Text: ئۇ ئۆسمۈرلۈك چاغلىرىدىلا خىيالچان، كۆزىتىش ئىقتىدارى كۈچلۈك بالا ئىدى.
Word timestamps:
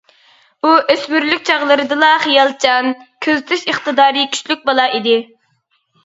ئۇ 0.67 0.69
ئۆسمۈرلۈك 0.91 1.41
چاغلىرىدىلا 1.49 2.07
خىيالچان، 2.23 2.89
كۆزىتىش 3.25 3.65
ئىقتىدارى 3.73 4.23
كۈچلۈك 4.37 4.63
بالا 4.71 4.87
ئىدى. 4.97 5.15